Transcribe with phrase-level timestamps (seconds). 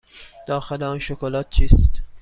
[0.47, 2.01] داخل آن شکلات چیست؟